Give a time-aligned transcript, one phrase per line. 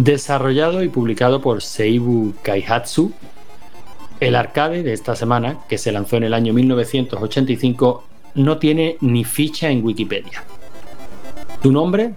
[0.00, 3.12] Desarrollado y publicado por Seibu Kaihatsu,
[4.18, 8.04] el arcade de esta semana, que se lanzó en el año 1985,
[8.36, 10.42] no tiene ni ficha en Wikipedia.
[11.62, 12.14] Su nombre,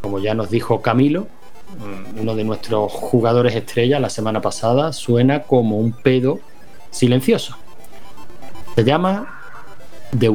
[0.00, 1.26] como ya nos dijo Camilo,
[1.78, 6.38] mm, uno de nuestros jugadores estrella la semana pasada, suena como un pedo
[6.92, 7.56] silencioso.
[8.76, 9.40] Se llama
[10.16, 10.28] The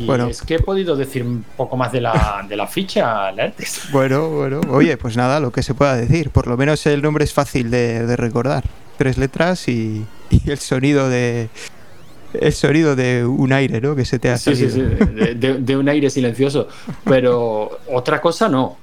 [0.00, 0.06] Wiz.
[0.06, 0.26] bueno.
[0.28, 3.82] es que he podido decir un poco más de la, de la ficha, Lertes.
[3.92, 4.60] Bueno, bueno.
[4.70, 6.30] Oye, pues nada, lo que se pueda decir.
[6.30, 8.64] Por lo menos el nombre es fácil de, recordar.
[8.96, 10.06] Tres letras y,
[10.46, 11.48] el sonido de,
[12.32, 13.94] el sonido de un aire, ¿no?
[13.94, 14.70] Que se te ha salido.
[14.70, 15.34] Sí, sí, sí.
[15.34, 16.68] De, un aire silencioso.
[17.04, 18.78] Pero otra cosa no.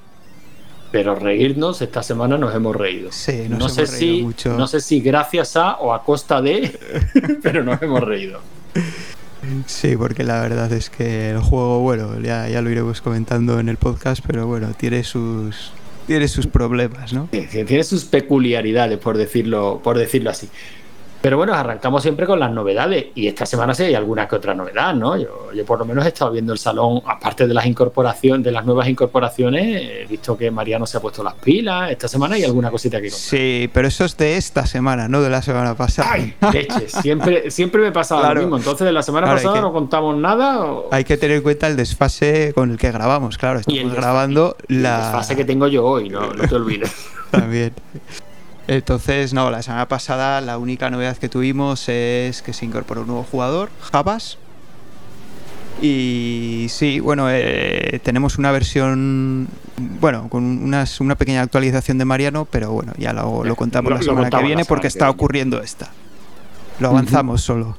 [0.91, 3.11] Pero reírnos, esta semana nos hemos reído.
[3.11, 4.55] Sí, nos no sé si, mucho.
[4.55, 6.79] No sé si gracias a o a costa de,
[7.41, 8.41] pero nos hemos reído.
[9.65, 13.69] Sí, porque la verdad es que el juego, bueno, ya, ya lo iremos comentando en
[13.69, 15.71] el podcast, pero bueno, tiene sus
[16.07, 17.29] tiene sus problemas, ¿no?
[17.31, 20.49] Tiene sus peculiaridades, por decirlo, por decirlo así.
[21.23, 24.53] Pero bueno, arrancamos siempre con las novedades y esta semana sí hay alguna que otra
[24.53, 25.15] novedad, ¿no?
[25.15, 28.65] Yo, por lo menos he estado viendo el salón, aparte de las incorporaciones, de las
[28.65, 31.91] nuevas incorporaciones, he visto que Mariano se ha puesto las pilas.
[31.91, 33.21] Esta semana hay alguna cosita que contar.
[33.21, 36.11] Sí, pero eso es de esta semana, no de la semana pasada.
[36.11, 38.57] Ay, leche, siempre, siempre me pasaba lo mismo.
[38.57, 40.67] Entonces, de la semana pasada no contamos nada.
[40.91, 43.59] Hay que tener en cuenta el desfase con el que grabamos, claro.
[43.59, 44.95] Estamos grabando la.
[44.97, 46.93] El desfase que tengo yo hoy, no, no te olvides.
[47.31, 47.71] También.
[48.67, 53.07] Entonces, no, la semana pasada la única novedad que tuvimos es que se incorporó un
[53.07, 54.37] nuevo jugador, Javas.
[55.81, 62.71] Y sí, bueno, eh, tenemos una versión, bueno, con una pequeña actualización de Mariano, pero
[62.71, 65.91] bueno, ya lo, contamos la semana que viene porque está ocurriendo esta.
[66.79, 67.77] Lo avanzamos solo.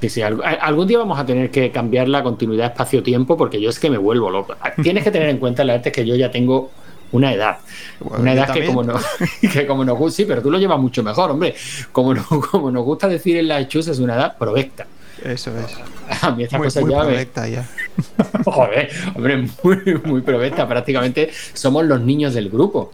[0.00, 3.78] Sí, sí, algún día vamos a tener que cambiar la continuidad espacio-tiempo porque yo es
[3.78, 4.54] que me vuelvo loco.
[4.82, 6.70] Tienes que tener en cuenta, la arte que yo ya tengo
[7.14, 7.58] una edad.
[8.00, 8.94] una edad que como, no,
[9.40, 11.54] que como nos gusta, sí, pero tú lo llevas mucho mejor, hombre.
[11.92, 12.14] Como,
[12.50, 14.86] como nos gusta decir en la hechus, es una edad provecta.
[15.22, 16.22] Eso es.
[16.22, 17.64] A mí esta cosa ya, provecta ya.
[18.44, 20.66] Joder, hombre, muy, muy provecta.
[20.68, 22.92] Prácticamente somos los niños del grupo.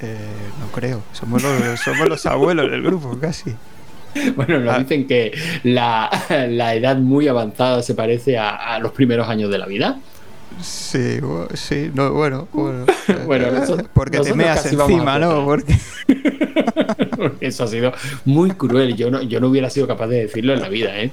[0.00, 0.16] Eh,
[0.60, 1.02] no creo.
[1.12, 3.54] Somos los, somos los abuelos del grupo, casi.
[4.36, 4.78] Bueno, nos ah.
[4.80, 5.32] dicen que
[5.64, 6.10] la,
[6.48, 9.98] la, edad muy avanzada se parece a, a los primeros años de la vida.
[10.60, 11.20] Sí,
[11.54, 12.86] sí, no, bueno, bueno.
[13.26, 13.46] bueno
[13.94, 15.44] porque te meas encima, ¿no?
[15.44, 15.76] Porque...
[17.40, 17.92] eso ha sido
[18.24, 18.96] muy cruel.
[18.96, 21.10] Yo no, yo no hubiera sido capaz de decirlo en la vida, ¿eh?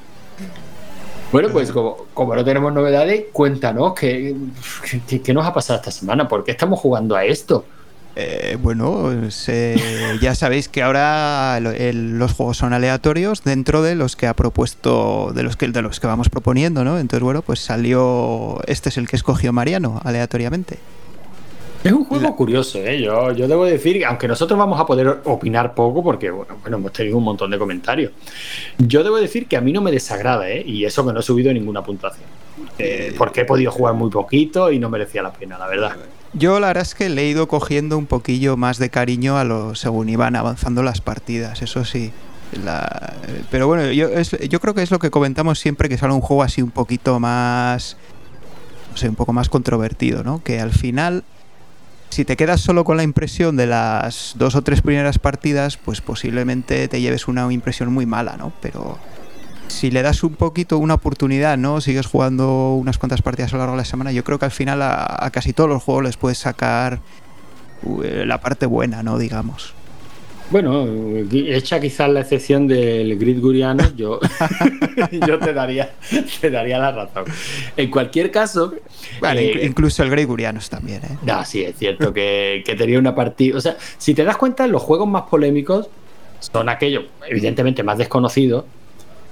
[1.31, 4.33] Bueno, pues como, como no tenemos novedades, cuéntanos qué,
[5.23, 7.65] qué, nos ha pasado esta semana, ¿por qué estamos jugando a esto?
[8.19, 9.11] Eh, bueno,
[10.19, 15.44] ya sabéis que ahora los juegos son aleatorios dentro de los que ha propuesto, de
[15.44, 16.97] los que, de los que vamos proponiendo, ¿no?
[16.97, 20.79] Entonces, bueno, pues salió, este es el que escogió Mariano, aleatoriamente.
[21.83, 23.00] Es un juego curioso, ¿eh?
[23.00, 26.94] Yo, yo debo decir, aunque nosotros vamos a poder opinar poco, porque bueno, bueno, hemos
[26.94, 28.13] tenido un montón de comentarios,
[28.79, 30.63] yo debo decir que a mí no me desagrada, ¿eh?
[30.66, 32.25] Y eso que no he subido ninguna puntuación.
[32.79, 35.95] Eh, porque he podido jugar muy poquito y no merecía la pena, la verdad.
[36.34, 39.44] Yo la verdad es que le he ido cogiendo un poquillo más de cariño a
[39.44, 42.12] lo según iban avanzando las partidas, eso sí.
[43.50, 46.44] pero bueno, yo, yo creo que es lo que comentamos siempre que sale un juego
[46.44, 47.97] así un poquito más,
[48.91, 50.44] no sé, un poco más controvertido, ¿no?
[50.44, 51.23] Que al final,
[52.09, 56.01] si te quedas solo con la impresión de las dos o tres primeras partidas, pues
[56.01, 58.51] posiblemente te lleves una impresión muy mala, ¿no?
[58.62, 59.00] Pero
[59.67, 61.81] si le das un poquito una oportunidad, ¿no?
[61.81, 64.51] Sigues jugando unas cuantas partidas a lo largo de la semana, yo creo que al
[64.51, 67.00] final a, casi todos los juegos les puedes sacar
[68.03, 69.17] eh, la parte buena, ¿no?
[69.17, 69.73] Digamos.
[70.50, 70.88] Bueno,
[71.29, 74.22] hecha quizás la excepción del Grid Guriano, yo,
[75.28, 75.91] yo te, daría,
[76.39, 77.25] te daría la razón.
[77.75, 78.73] En cualquier caso.
[79.19, 81.17] Vale, eh, incluso el Grid Gurianos también, ¿eh?
[81.23, 83.58] No, sí, es cierto que, que tenía una partida.
[83.58, 85.90] O sea, si te das cuenta, los juegos más polémicos
[86.40, 88.64] son aquellos, evidentemente, más desconocidos,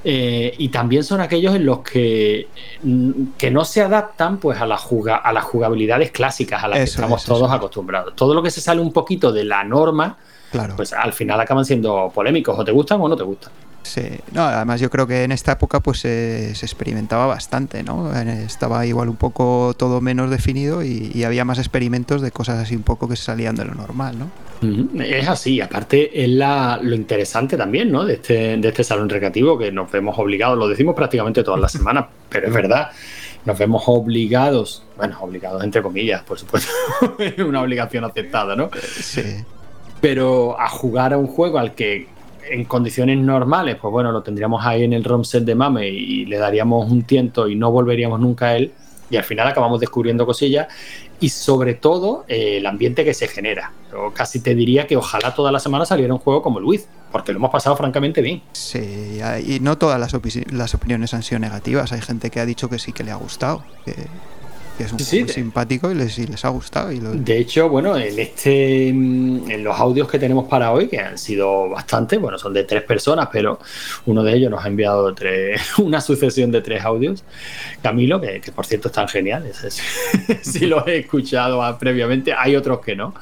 [0.08, 2.48] eh, y también son aquellos en los que,
[2.84, 6.84] mm, que no se adaptan pues a, la a las jugabilidades clásicas a las que
[6.84, 8.16] estamos todos acostumbrados.
[8.16, 10.16] Todo lo que se sale un poquito de la norma,
[10.52, 10.76] claro.
[10.76, 13.52] pues al final acaban siendo polémicos, o te gustan o no te gustan.
[13.86, 14.02] Sí,
[14.34, 18.12] no, además yo creo que en esta época pues se experimentaba bastante, ¿no?
[18.20, 22.82] Estaba igual un poco todo menos definido y, había más experimentos de cosas así un
[22.82, 25.04] poco que se salían de lo normal, ¿no?
[25.04, 28.06] Es así, aparte es la, lo interesante también, ¿no?
[28.06, 31.72] De este, de este salón recreativo que nos vemos obligados, lo decimos prácticamente todas las
[31.72, 32.90] semanas, pero es verdad,
[33.46, 36.72] nos vemos obligados, bueno, obligados entre comillas, por supuesto,
[37.20, 38.72] es una obligación aceptada, ¿no?
[39.00, 39.22] Sí.
[40.02, 42.15] Pero a jugar a un juego al que
[42.50, 46.26] en condiciones normales, pues bueno, lo tendríamos ahí en el ROM set de Mame y
[46.26, 48.74] le daríamos un tiento y no volveríamos nunca a él.
[49.08, 50.68] y al final acabamos descubriendo cosillas
[51.20, 53.72] y sobre todo eh, el ambiente que se genera.
[53.92, 57.32] Yo casi te diría que ojalá toda la semana saliera un juego como Luis, porque
[57.32, 58.42] lo hemos pasado francamente bien.
[58.54, 60.14] Sí, y no todas las,
[60.74, 61.92] opiniones han sido negativas.
[61.92, 63.64] Hay gente que ha dicho que sí que le ha gustado,
[64.80, 66.92] es un juego simpático y les, les, ha gustado.
[66.92, 71.00] Y De hecho, bueno, en este mm, en los audios que tenemos para hoy, que
[71.00, 73.60] han sido bastante, bueno, son de tres personas, pero
[74.06, 77.24] uno de ellos nos ha enviado tres, una sucesión de tres audios.
[77.82, 79.58] Camilo, que, por cierto están geniales,
[80.42, 83.14] si los he escuchado previamente, hay otros que no.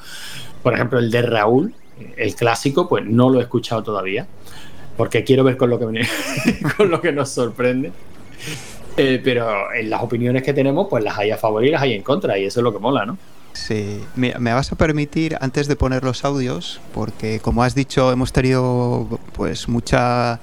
[0.62, 1.74] Por ejemplo, el de Raúl,
[2.16, 4.26] el clásico, pues no lo he escuchado todavía,
[4.96, 5.84] porque quiero ver con lo que,
[6.76, 7.92] con lo que nos sorprende.
[8.96, 11.94] Eh, pero en las opiniones que tenemos, pues las hay a favor y las hay
[11.94, 13.18] en contra, y eso es lo que mola, ¿no?
[13.54, 18.32] Sí, me, vas a permitir antes de poner los audios, porque como has dicho, hemos
[18.32, 20.40] tenido pues mucha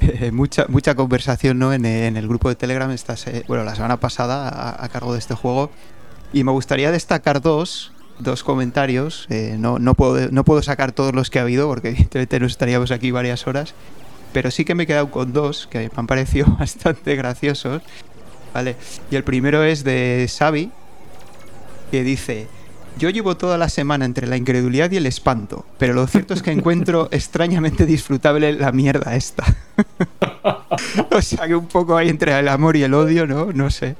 [0.32, 1.72] mucha mucha conversación ¿no?
[1.72, 3.16] en, el grupo de Telegram esta
[3.48, 5.70] bueno la semana pasada a, cargo de este juego
[6.32, 11.14] y me gustaría destacar dos dos comentarios eh, no, no, puedo, no puedo sacar todos
[11.14, 13.74] los que ha habido porque evidentemente nos estaríamos aquí varias horas
[14.34, 17.80] pero sí que me he quedado con dos que me han parecido bastante graciosos.
[18.52, 18.76] ¿Vale?
[19.10, 20.70] Y el primero es de Xavi,
[21.90, 22.46] que dice:
[22.98, 26.42] Yo llevo toda la semana entre la incredulidad y el espanto, pero lo cierto es
[26.42, 29.44] que encuentro extrañamente disfrutable la mierda esta.
[31.10, 33.52] o sea que un poco ahí entre el amor y el odio, ¿no?
[33.52, 33.96] No sé.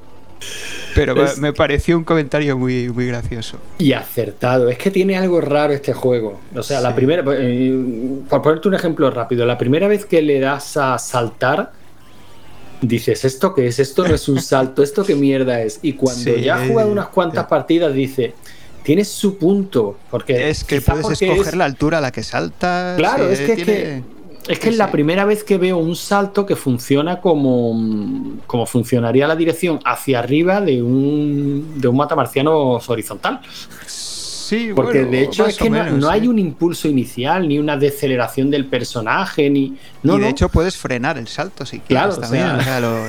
[0.94, 3.58] Pero me pareció un comentario muy, muy gracioso.
[3.78, 4.68] Y acertado.
[4.68, 6.40] Es que tiene algo raro este juego.
[6.54, 7.24] O sea, la primera.
[7.36, 11.72] Eh, por ponerte un ejemplo rápido, la primera vez que le das a saltar,
[12.80, 13.78] dices, ¿esto qué es?
[13.78, 15.80] Esto no es un salto, ¿esto qué mierda es?
[15.82, 18.34] Y cuando ya ha jugado unas cuantas partidas, dice.
[18.82, 19.96] Tiene su punto.
[20.10, 22.92] Porque es que puedes escoger la altura a la que salta.
[22.98, 24.02] Claro, es que
[24.48, 29.26] es que es la primera vez que veo un salto que funciona como, como funcionaría
[29.26, 33.40] la dirección hacia arriba de un, de un matamarciano horizontal.
[33.86, 38.66] Sí, Porque de hecho es que no, hay un impulso inicial, ni una deceleración del
[38.66, 39.78] personaje, ni.
[40.02, 42.46] No, y de hecho puedes frenar el salto si quieres claro, también.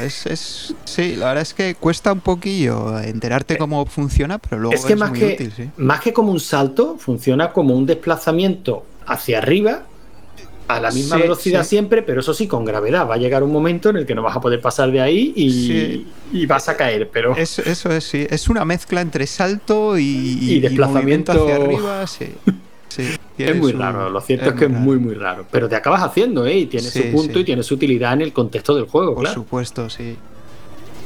[0.01, 4.85] es, sí, la verdad es que cuesta un poquillo enterarte cómo funciona, pero luego es,
[4.85, 9.83] que más que, útil, Más que como un salto, funciona como un desplazamiento hacia arriba
[10.67, 13.07] a la misma velocidad siempre, pero eso sí, con gravedad.
[13.07, 15.33] Va a llegar un momento en el que no vas a poder pasar de ahí
[15.35, 17.09] y, vas a caer.
[17.11, 18.25] Pero eso, es, sí.
[18.29, 22.05] Es una mezcla entre salto y, desplazamiento hacia arriba.
[23.37, 25.45] es muy raro, lo cierto es, que es muy, muy raro.
[25.51, 26.57] Pero te acabas haciendo, ¿eh?
[26.59, 29.89] Y tiene su punto y tiene su utilidad en el contexto del juego, Por supuesto,
[29.89, 30.17] sí.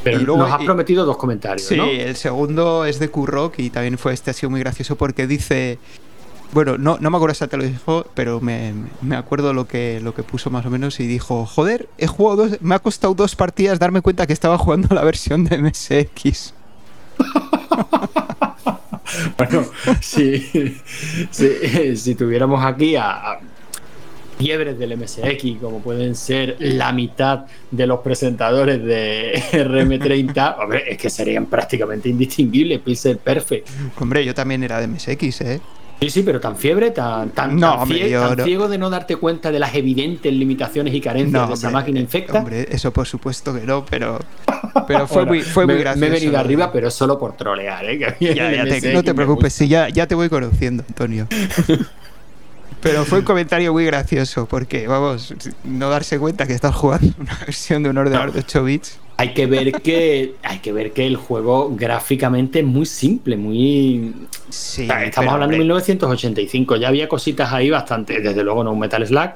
[0.02, 1.68] Pero luego, nos has prometido dos comentarios.
[1.68, 5.28] Sí, el segundo es de Kurrock y también fue este ha sido muy gracioso porque
[5.28, 5.78] dice
[6.52, 8.74] bueno, no, no me acuerdo si te lo dijo, pero me,
[9.16, 12.62] acuerdo lo que, lo que puso más o menos y dijo, joder, he jugado dos,
[12.62, 16.54] me ha costado dos partidas darme cuenta que estaba jugando la versión de MSX.
[19.38, 19.66] bueno,
[20.02, 20.80] si,
[21.32, 23.40] si, tuviéramos aquí a,
[24.40, 30.98] fiebres del MSX, como pueden ser la mitad de los presentadores de RM30, hombre, es
[30.98, 33.68] que serían prácticamente indistinguibles, Pixel Perfect.
[34.00, 35.62] Hombre, yo también era de MSX, ¿eh?
[36.00, 40.32] Sí, sí, pero tan fiebre, tan, tan, ciego, de no darte cuenta de las evidentes
[40.32, 42.40] limitaciones y carencias de esa máquina infecta.
[42.40, 44.18] Hombre, eso por supuesto que no, pero,
[44.88, 46.00] pero fue, muy, fue me, muy gracioso.
[46.00, 48.16] Me he venido arriba, pero solo por trolear, ¿eh?
[48.94, 51.28] no te preocupes, sí, ya, ya te voy conociendo, Antonio.
[52.82, 55.34] Pero fue un comentario muy gracioso, porque, vamos,
[55.66, 59.00] no darse cuenta que estás jugando una versión de un ordenador de 8 bits.
[59.20, 64.14] Hay que ver que hay que ver que el juego gráficamente es muy simple, muy
[64.48, 69.06] sí, estamos hablando de 1985, ya había cositas ahí bastante, desde luego no un Metal
[69.06, 69.32] Slug,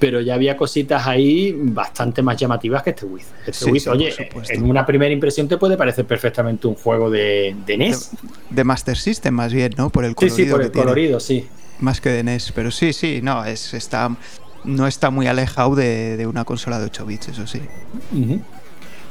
[0.00, 3.26] pero ya había cositas ahí bastante más llamativas que este Wiz.
[3.46, 4.12] Este oye,
[4.48, 8.10] en una primera impresión te puede parecer perfectamente un juego de, de NES.
[8.50, 9.90] De, Master System más bien, ¿no?
[9.90, 10.36] Por el colorido.
[10.36, 11.46] Sí, sí, por el colorido, sí.
[11.78, 14.10] Más que de NES, pero sí, sí, no, es, está,
[14.64, 17.60] no está muy alejado de, una consola de 8 bits, eso sí.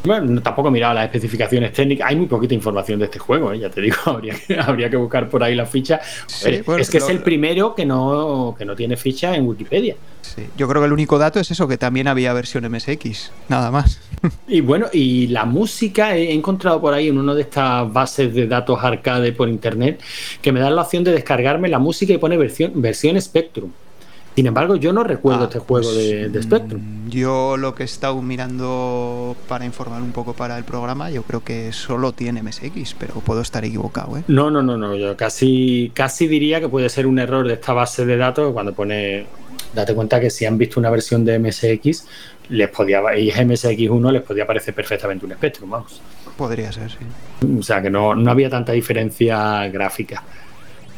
[0.03, 2.09] Bueno, tampoco he mirado las especificaciones técnicas.
[2.09, 3.59] Hay muy poquita información de este juego, ¿eh?
[3.59, 3.97] ya te digo.
[4.05, 5.99] Habría que, habría que buscar por ahí la ficha.
[6.45, 9.95] es que es el primero que no, que no tiene ficha en Wikipedia.
[10.21, 10.43] Sí.
[10.57, 13.99] Yo creo que el único dato es eso, que también había versión MSX, nada más.
[14.47, 18.47] Y bueno, y la música he encontrado por ahí en una de estas bases de
[18.47, 20.01] datos arcade por internet
[20.41, 23.71] que me da la opción de descargarme la música y pone versión, versión Spectrum.
[24.39, 26.81] Sin embargo, yo no recuerdo ah, este juego de, pues, Spectrum.
[26.81, 31.23] Mm, yo lo que he estado mirando para informar un poco para el programa, yo
[31.23, 34.17] creo que solo tiene MSX, pero puedo estar equivocado.
[34.17, 34.23] ¿eh?
[34.29, 34.95] No, no, no, no.
[34.95, 38.73] Yo casi, casi diría que puede ser un error de esta base de datos cuando
[38.73, 39.25] pone.
[39.75, 42.05] Date cuenta que si han visto una versión de MSX,
[42.47, 46.01] les podía, y MSX1 les podía parecer perfectamente un Spectrum, vamos.
[46.37, 46.97] Podría ser, sí.
[47.59, 50.23] O sea, que no, no había tanta diferencia gráfica.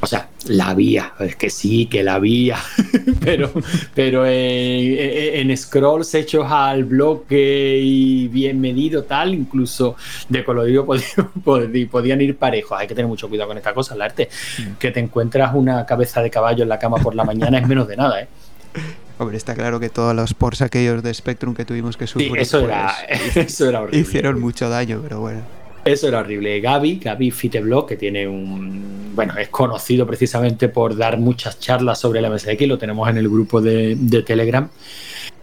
[0.04, 2.58] O sea, la había, es que sí, que la había,
[3.24, 3.52] pero,
[3.94, 9.96] pero en, scrolls hechos al bloque y bien medido, tal, incluso
[10.28, 12.80] de colorido podían, podían ir parejos.
[12.80, 14.30] Hay que tener mucho cuidado con esta cosa, el arte.
[14.58, 14.78] Mm.
[14.80, 17.88] Que te encuentras una cabeza de caballo en la cama por la mañana es menos
[17.88, 18.28] de nada, ¿eh?
[19.20, 22.62] Hombre, está claro que todos los ports aquellos de Spectrum que tuvimos que sufrir eso,
[22.62, 24.00] era, pues, eso era horrible.
[24.00, 25.61] hicieron mucho daño, pero bueno.
[25.84, 26.60] Eso era horrible.
[26.62, 29.12] Gaby, Gaby Fiteblock, que tiene un.
[29.16, 33.28] Bueno, es conocido precisamente por dar muchas charlas sobre el MSX, lo tenemos en el
[33.28, 34.70] grupo de, Telegram.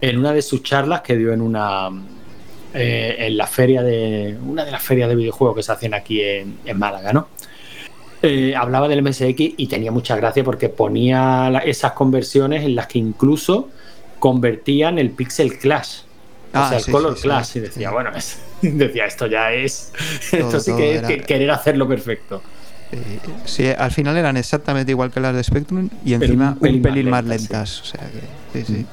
[0.01, 1.89] En una de sus charlas que dio en una.
[2.73, 4.37] Eh, en la feria de.
[4.45, 7.27] Una de las ferias de videojuegos que se hacen aquí en, Málaga, ¿no?
[8.21, 12.99] Eh, hablaba del MSX y tenía mucha gracia porque ponía esas conversiones en las que
[12.99, 13.69] incluso
[14.19, 16.01] convertían el Pixel Clash
[16.53, 17.57] o ah, sea, el Color Clash.
[17.57, 18.11] y decía, bueno,
[18.61, 19.91] decía, esto ya es.
[20.31, 22.41] esto sí que es querer hacerlo perfecto.
[23.45, 27.23] sí, al final eran exactamente igual que las de Spectrum y encima un pelín, más,
[27.23, 27.81] lentas.
[27.81, 28.85] O sea que, sí, sí.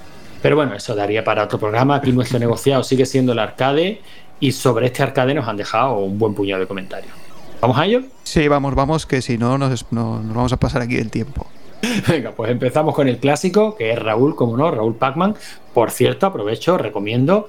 [0.43, 1.97] Pero bueno, eso daría para otro programa.
[1.97, 4.01] Aquí nuestro negociado sigue siendo el arcade
[4.39, 7.13] y sobre este arcade nos han dejado un buen puñado de comentarios.
[7.61, 8.03] ¿Vamos a ello?
[8.23, 11.47] Sí, vamos, vamos, que si no nos, nos vamos a pasar aquí el tiempo.
[12.09, 15.35] Venga, pues empezamos con el clásico, que es Raúl, como no, Raúl Pacman.
[15.75, 17.49] Por cierto, aprovecho, recomiendo.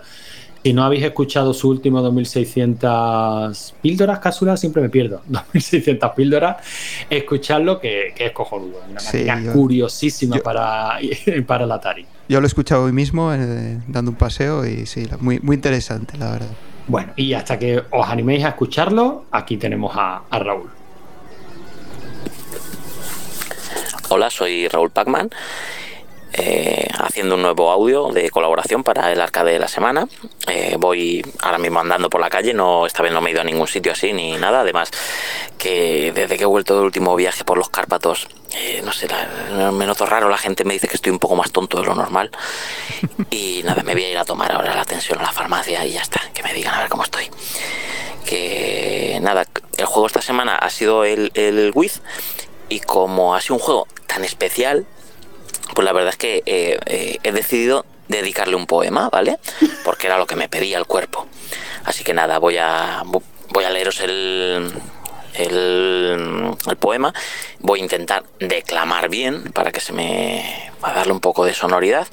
[0.64, 5.22] Si no habéis escuchado su último 2600 píldoras, cápsulas, siempre me pierdo.
[5.28, 6.58] 2600 píldoras,
[7.10, 8.82] escuchadlo que, que es cojonudo.
[8.90, 11.00] Una máquina curiosísima para,
[11.48, 12.06] para el Atari.
[12.28, 16.18] Yo lo he escuchado hoy mismo eh, dando un paseo y sí, muy, muy interesante,
[16.18, 16.52] la verdad.
[16.88, 20.77] Bueno, y hasta que os animéis a escucharlo, aquí tenemos a Raúl.
[24.10, 25.30] Hola, soy Raúl Pacman.
[26.32, 30.08] Eh, haciendo un nuevo audio de colaboración para el arcade de la semana.
[30.48, 33.42] Eh, voy ahora mismo andando por la calle, no esta vez no me he ido
[33.42, 34.62] a ningún sitio así ni nada.
[34.62, 34.92] Además,
[35.58, 39.10] que desde que he vuelto del último viaje por los Cárpatos, eh, no sé,
[39.74, 40.30] me noto raro.
[40.30, 42.32] La gente me dice que estoy un poco más tonto de lo normal.
[43.30, 45.94] Y nada, me voy a ir a tomar ahora la atención a la farmacia y
[45.94, 47.30] ya está, que me digan a ver cómo estoy.
[48.26, 49.46] Que nada,
[49.78, 52.02] el juego esta semana ha sido el, el Wiz
[52.70, 54.86] y como ha sido un juego tan especial,
[55.74, 59.40] pues la verdad es que eh, eh, he decidido dedicarle un poema, ¿vale?
[59.86, 61.28] Porque era lo que me pedía el cuerpo.
[61.84, 64.72] Así que nada, voy a, voy a leeros el,
[65.36, 67.14] el, poema.
[67.60, 70.72] Voy a intentar declamar bien para que se me.
[70.82, 72.08] a darle un poco de sonoridad.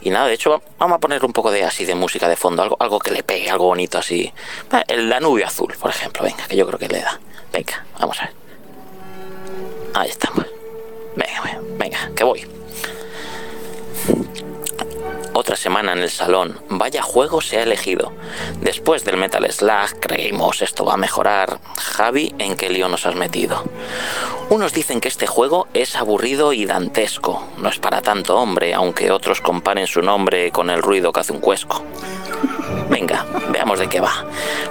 [0.00, 2.62] Y nada, de hecho, vamos a poner un poco de así de música de fondo,
[2.62, 4.32] algo, algo que le pegue, algo bonito así.
[4.88, 7.20] El Danubio Azul, por ejemplo, venga, que yo creo que le da.
[7.52, 8.41] Venga, vamos a ver.
[9.94, 10.46] Ahí estamos.
[11.16, 12.46] Venga, venga, que voy.
[15.34, 16.58] Otra semana en el salón.
[16.68, 18.12] Vaya juego se ha elegido.
[18.60, 21.58] Después del Metal Slug, creímos esto va a mejorar.
[21.78, 23.64] Javi, ¿en qué lío nos has metido?
[24.50, 27.46] Unos dicen que este juego es aburrido y dantesco.
[27.56, 31.32] No es para tanto hombre, aunque otros comparen su nombre con el ruido que hace
[31.32, 31.82] un cuesco.
[32.92, 34.26] Venga, veamos de qué va.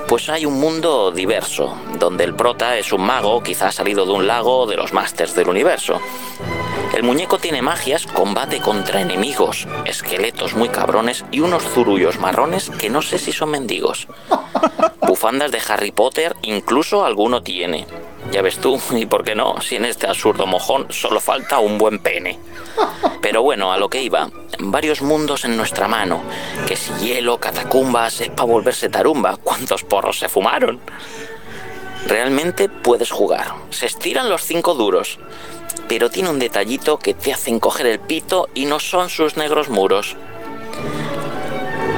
[0.08, 4.28] Pues hay un mundo diverso, donde el prota es un mago, quizás salido de un
[4.28, 6.00] lago de los Masters del universo.
[6.94, 12.92] El muñeco tiene magias, combate contra enemigos, esqueletos muy cabrones y unos zurullos marrones que
[12.92, 14.08] no sé si son mendigos.
[15.02, 17.88] Bufandas de Harry Potter incluso alguno tiene.
[18.32, 21.78] Ya ves tú, y por qué no, si en este absurdo mojón solo falta un
[21.78, 22.38] buen pene.
[23.22, 26.22] Pero bueno, a lo que iba, varios mundos en nuestra mano,
[26.68, 30.80] que si hielo, catacumbas, es para volverse tarumba, ¿cuántos porros se fumaron?
[32.08, 35.20] Realmente puedes jugar, se estiran los cinco duros,
[35.88, 39.70] pero tiene un detallito que te hacen coger el pito y no son sus negros
[39.70, 40.16] muros.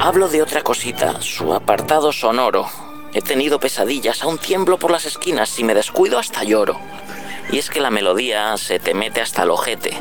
[0.02, 2.68] Hablo de otra cosita, su apartado sonoro,
[3.14, 6.80] He tenido pesadillas, aún tiemblo por las esquinas, si me descuido hasta lloro.
[7.52, 9.96] Y es que la melodía se te mete hasta el ojete.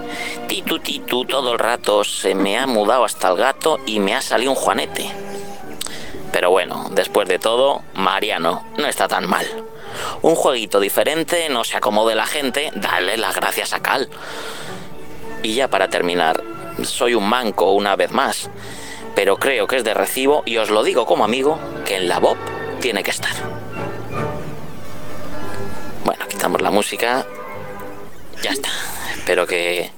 [0.49, 4.23] Titu titu todo el rato, se me ha mudado hasta el gato y me ha
[4.23, 5.11] salido un juanete.
[6.33, 9.47] Pero bueno, después de todo, Mariano no está tan mal.
[10.23, 14.09] Un jueguito diferente, no se acomode la gente, dale las gracias a Cal.
[15.43, 16.43] Y ya para terminar,
[16.83, 18.49] soy un manco una vez más,
[19.15, 22.19] pero creo que es de recibo y os lo digo como amigo, que en la
[22.19, 22.39] Bob
[22.83, 23.33] tiene que estar.
[26.05, 27.25] Bueno, quitamos la música.
[28.43, 28.71] Ya está.
[29.15, 29.93] Espero que,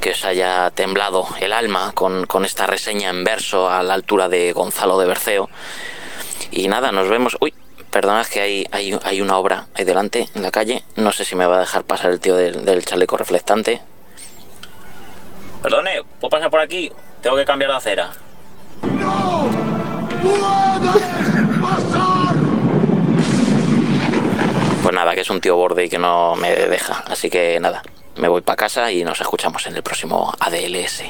[0.00, 4.52] que os haya temblado el alma con, esta reseña en verso a la altura de
[4.52, 5.48] Gonzalo de Berceo.
[6.50, 7.36] Y nada, nos vemos.
[7.40, 7.54] Uy,
[7.88, 10.82] perdonad que hay, hay, hay, una obra ahí delante, en la calle.
[10.96, 13.80] No sé si me va a dejar pasar el tío del, del chaleco reflectante.
[15.62, 16.90] Perdone, ¿puedo pasar por aquí?
[17.22, 18.10] Tengo que cambiar de acera.
[18.82, 19.68] ¡No!
[24.82, 27.04] Pues nada, que es un tío borde y que no me deja.
[27.06, 27.82] Así que nada,
[28.16, 31.04] me voy para casa y nos escuchamos en el próximo ADLS.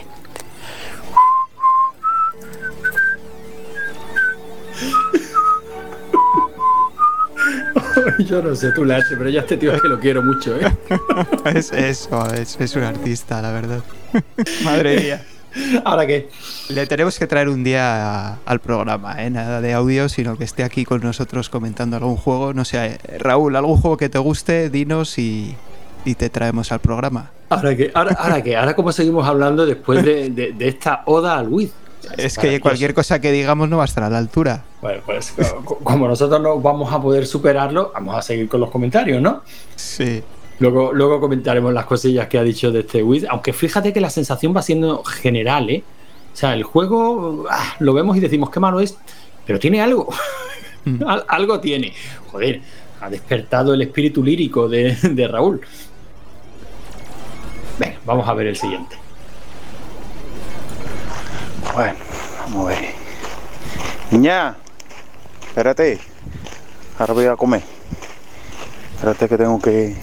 [8.19, 10.71] Yo no sé tú, Lache, pero ya este tío es que lo quiero mucho, ¿eh?
[11.55, 13.81] es eso, es, es un artista, la verdad.
[14.65, 15.25] Madre mía.
[15.85, 16.29] ¿Ahora qué?
[16.69, 19.31] Le tenemos que traer un día al programa, ¿eh?
[19.31, 22.53] nada de audio, sino que esté aquí con nosotros comentando algún juego.
[22.55, 25.57] No sé, Raúl, algún juego que te guste, dinos y,
[26.05, 27.31] y te traemos al programa.
[27.49, 27.91] ¿Ahora qué?
[27.95, 28.57] ¿Ahora, ahora qué?
[28.57, 31.73] ¿Ahora cómo seguimos hablando después de, de, de esta oda al Wii?
[32.17, 34.63] Es que cualquier cosa que digamos no va a estar a la altura.
[34.81, 35.35] Bueno, pues
[35.83, 39.43] como nosotros no vamos a poder superarlo, vamos a seguir con los comentarios, ¿no?
[39.75, 40.23] Sí.
[40.61, 43.27] Luego, luego comentaremos las cosillas que ha dicho de este Wii.
[43.31, 45.85] Aunque fíjate que la sensación va siendo general, ¿eh?
[46.33, 48.97] O sea, el juego ah, lo vemos y decimos qué malo es,
[49.47, 50.09] pero tiene algo.
[50.85, 51.03] Mm.
[51.29, 51.93] algo tiene.
[52.31, 52.61] Joder,
[53.01, 55.61] ha despertado el espíritu lírico de, de Raúl.
[57.79, 58.97] Venga, vamos a ver el siguiente.
[61.75, 61.99] Bueno,
[62.41, 62.89] vamos a ver.
[64.11, 64.57] Niña,
[65.47, 66.01] espérate.
[66.99, 67.63] Ahora voy a comer.
[68.95, 69.97] Espérate que tengo que.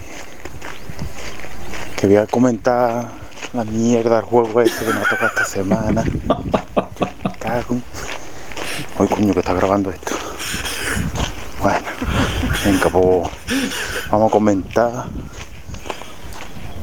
[2.06, 3.10] Que voy a comentar
[3.52, 6.04] la mierda del juego este que me ha tocado esta semana.
[7.40, 7.78] Cago.
[9.00, 10.14] Ay, coño, que está grabando esto.
[11.60, 11.88] Bueno,
[12.64, 13.32] venga, pues
[14.12, 15.06] vamos a comentar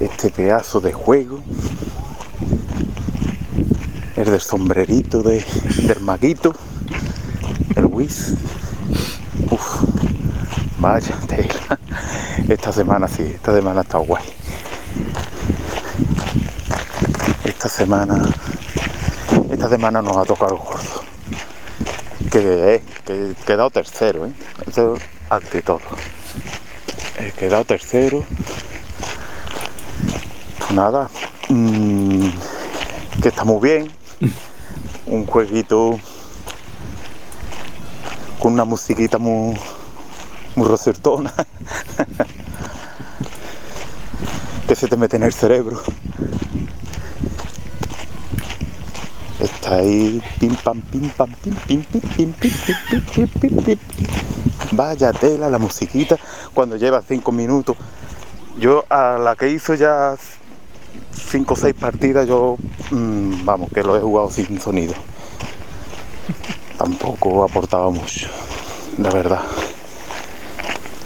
[0.00, 1.40] este pedazo de juego
[4.16, 5.44] el del sombrerito de,
[5.84, 6.52] del maguito,
[7.76, 8.34] el Wiz.
[9.52, 9.84] Uf,
[10.80, 11.78] vaya tela.
[12.48, 14.41] Esta semana sí, esta semana está guay.
[17.64, 18.20] Esta semana,
[19.52, 21.04] esta semana nos ha tocado el gordo.
[22.28, 24.32] Que, eh, que he quedado tercero, ¿eh?
[25.30, 25.78] Ante todo.
[27.20, 28.24] He quedado tercero.
[30.74, 31.08] Nada.
[31.50, 32.30] Mmm,
[33.22, 33.92] que está muy bien
[35.06, 36.00] un jueguito
[38.40, 39.56] con una musiquita muy,
[40.56, 41.32] muy rocertona
[44.66, 45.80] que se te mete en el cerebro.
[49.42, 53.78] Está ahí pim pam pim pam pim pim pim pim pim pim pim pim pim
[54.72, 56.16] Vaya tela la musiquita
[56.54, 57.76] cuando lleva cinco minutos.
[58.58, 60.16] Yo a la que hizo ya
[61.32, 62.56] 5 o 6 partidas yo,
[62.90, 64.94] mmm, vamos, que lo he jugado sin sonido.
[66.78, 68.28] Tampoco aportaba mucho,
[68.98, 69.42] la verdad.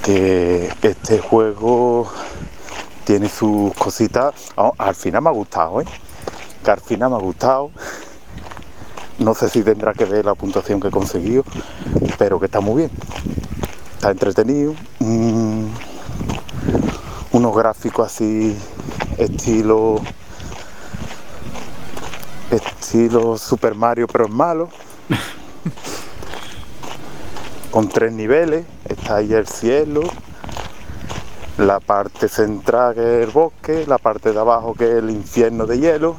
[0.02, 2.10] Que este juego
[3.04, 4.52] tiene sus cositas.
[4.56, 5.84] Oh, al final me ha gustado, ¿eh?
[6.64, 7.70] Que al final me ha gustado.
[9.18, 11.44] No sé si tendrá que ver la puntuación que he conseguido,
[12.18, 12.90] pero que está muy bien.
[13.96, 14.74] Está entretenido.
[15.00, 15.66] Mm,
[17.36, 18.56] unos gráficos así
[19.18, 20.00] estilo
[22.50, 24.70] estilo Super Mario pero es malo
[27.70, 30.00] con tres niveles está ahí el cielo
[31.58, 35.66] la parte central que es el bosque la parte de abajo que es el infierno
[35.66, 36.16] de hielo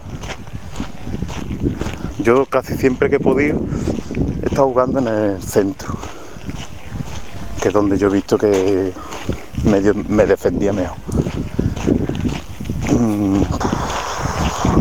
[2.28, 3.58] yo casi siempre que he podido
[4.44, 5.96] he estado jugando en el centro
[7.62, 8.92] que es donde yo he visto que
[9.64, 10.98] me defendía mejor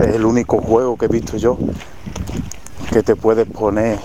[0.03, 1.57] es el único juego que he visto yo
[2.91, 4.01] que te puedes poner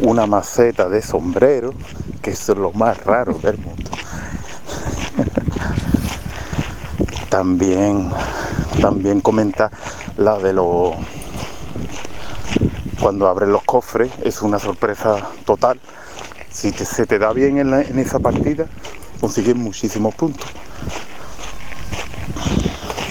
[0.00, 1.74] una maceta de sombrero,
[2.20, 3.90] que es lo más raro del mundo.
[7.28, 8.10] también,
[8.80, 9.70] también comenta
[10.16, 10.94] la de los
[13.02, 15.80] cuando abres los cofres, es una sorpresa total.
[16.50, 18.66] Si se te da bien en, esa partida,
[19.20, 20.46] consigues muchísimos puntos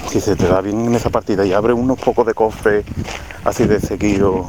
[0.08, 2.84] si se te da bien en esa partida y abre unos pocos de cofres
[3.44, 4.46] así de seguido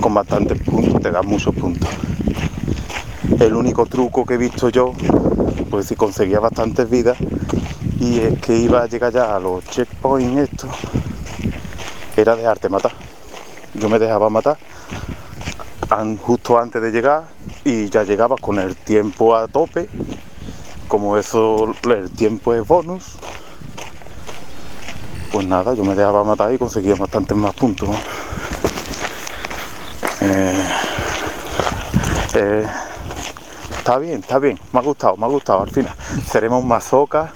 [0.00, 1.90] con bastantes puntos, te da muchos puntos.
[3.38, 4.94] El único truco que he visto yo,
[5.68, 7.18] pues si conseguía bastantes vidas,
[7.98, 10.70] y es que iba a llegar ya a los checkpoints estos,
[12.16, 13.09] era dejarte matar.
[13.74, 14.58] Yo me dejaba matar
[16.22, 17.24] justo antes de llegar
[17.64, 19.88] y ya llegaba con el tiempo a tope.
[20.88, 23.16] Como eso, el tiempo es bonus,
[25.32, 27.88] pues nada, yo me dejaba matar y conseguía bastantes más puntos.
[30.20, 30.64] Eh,
[32.34, 32.66] eh,
[33.78, 35.94] está bien, está bien, me ha gustado, me ha gustado al final.
[36.28, 37.30] Seremos mazocas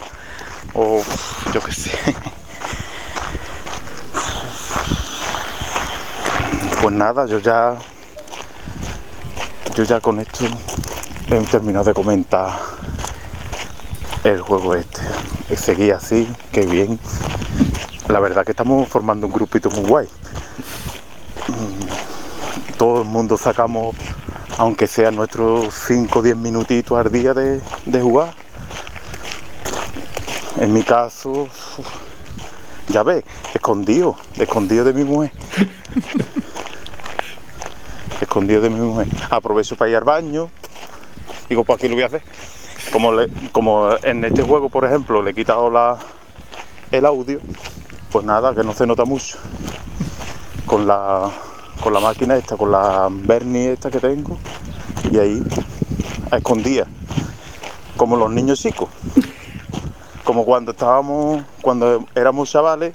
[0.74, 1.00] o
[1.52, 1.90] yo qué sé.
[6.84, 7.78] Pues nada, yo ya
[9.74, 10.44] yo ya con esto
[11.30, 12.58] he terminado de comentar
[14.22, 15.00] el juego este.
[15.56, 17.00] Seguí así, qué bien.
[18.08, 20.08] La verdad que estamos formando un grupito muy guay.
[21.48, 23.96] Mm, todo el mundo sacamos,
[24.58, 28.34] aunque sea nuestros 5 o 10 minutitos al día de, de jugar.
[30.60, 31.48] En mi caso,
[32.88, 35.32] ya ves, escondido, escondido de mi mujer.
[38.34, 39.06] escondido de mi mujer.
[39.30, 40.50] Aprovecho para ir al baño.
[41.48, 42.22] Digo, pues aquí lo voy a hacer.
[42.92, 43.12] Como,
[43.52, 45.98] como en este juego, por ejemplo, le he quitado la,
[46.90, 47.38] el audio,
[48.10, 49.38] pues nada, que no se nota mucho.
[50.66, 51.30] Con la,
[51.80, 54.36] con la máquina esta, con la Bernie esta que tengo.
[55.12, 55.40] Y ahí,
[56.32, 56.88] a escondidas.
[57.96, 58.88] Como los niños chicos.
[60.24, 62.94] Como cuando estábamos, cuando éramos chavales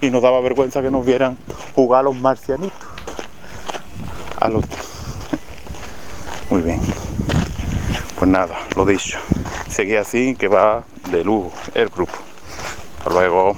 [0.00, 1.38] y nos daba vergüenza que nos vieran
[1.76, 2.89] jugar a los marcianitos.
[4.40, 4.64] A los...
[6.50, 6.80] Muy bien.
[8.18, 9.18] Pues nada, lo dicho.
[9.68, 12.12] Seguí así, que va de lujo el grupo.
[12.98, 13.56] Hasta luego.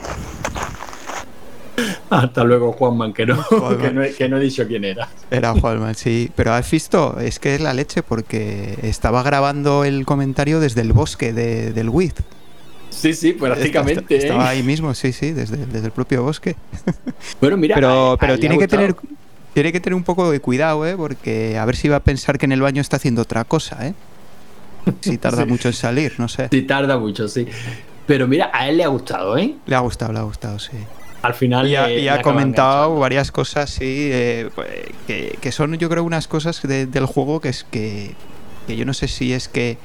[2.11, 3.79] Hasta luego, Juanman, que no, Juanman.
[3.81, 5.09] que no, he- que no he dicho quién era.
[5.31, 6.31] Era Juanman, sí.
[6.37, 10.93] Pero has visto, es que es la leche porque estaba grabando el comentario desde el
[10.93, 12.21] bosque de- del WIT.
[12.91, 14.15] Sí, sí, prácticamente.
[14.15, 14.19] ¿eh?
[14.19, 16.57] Estaba ahí mismo, sí, sí, desde, desde el propio bosque.
[17.41, 18.95] Bueno, mira, Pero, a- pero a tiene que tener
[19.55, 20.95] tiene que tener un poco de cuidado, ¿eh?
[20.97, 23.87] Porque a ver si va a pensar que en el baño está haciendo otra cosa,
[23.87, 23.95] ¿eh?
[25.01, 25.49] Si tarda Sí.
[25.49, 26.49] mucho en salir, no sé.
[26.51, 27.47] Sí, tarda mucho, sí.
[28.07, 29.55] Pero mira, a él le ha gustado, ¿eh?
[29.67, 30.73] Le ha gustado, le ha gustado, sí.
[31.23, 31.69] Al final.
[31.69, 33.01] Y ha, le- y le ha comentado enganchando.
[33.01, 34.69] varias cosas, sí, eh, pues,
[35.07, 38.13] que, que son yo creo unas cosas de- del juego que es que,
[38.67, 39.79] que yo no sé si es que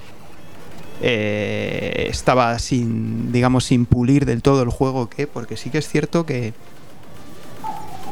[1.01, 5.77] eh, estaba sin, digamos, sin pulir del todo el juego o qué, porque sí que
[5.77, 6.53] es cierto que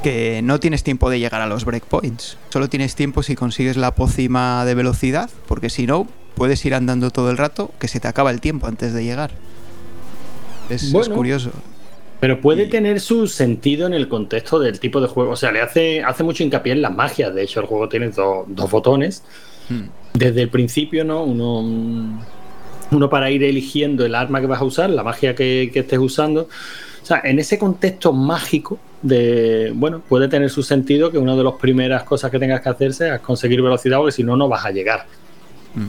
[0.06, 2.38] que no tienes tiempo de llegar a los breakpoints.
[2.50, 7.10] Solo tienes tiempo si consigues la pócima de velocidad, porque si no, puedes ir andando
[7.10, 9.32] todo el rato, que se te acaba el tiempo antes de llegar.
[10.70, 11.50] Es, es curioso.
[12.20, 15.32] Pero puede Y- tener su sentido en el contexto del tipo de juego.
[15.32, 17.34] O sea, le hace, hace mucho hincapié en las magias.
[17.34, 19.24] De hecho, el juego tiene do- dos botones.
[19.70, 19.86] Hmm.
[20.13, 21.24] Desde el principio, ¿no?
[21.24, 22.20] Uno,
[22.91, 25.98] uno para ir eligiendo el arma que vas a usar, la magia que, que estés
[25.98, 26.48] usando.
[27.06, 31.44] O sea, en ese contexto mágico de, bueno, puede tener su sentido que una de
[31.44, 34.65] las primeras cosas que tengas que hacer sea conseguir velocidad, porque si no, no vas
[34.65, 35.06] a llegar.
[35.76, 35.86] Mm.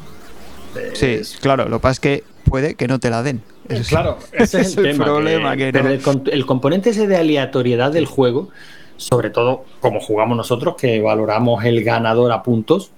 [0.79, 0.91] Eh,
[1.25, 3.41] Sí, claro, lo que pasa es que puede que no te la den.
[3.67, 5.05] Es- Claro, ese es, es el, el tema.
[5.07, 5.89] problema, que- que pero
[6.31, 8.51] el, componente ese de aleatoriedad del juego,
[8.99, 12.91] sobre todo como jugamos nosotros, que valoramos el ganador a puntos,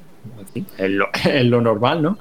[0.77, 2.19] es lo, es lo normal, ¿no?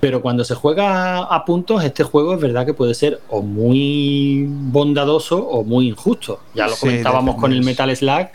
[0.00, 4.46] Pero cuando se juega a puntos, este juego es verdad que puede ser o muy
[4.48, 6.40] bondadoso o muy injusto.
[6.54, 7.58] Ya lo Sí, comentábamos con el.
[7.68, 8.28] Metal Slug,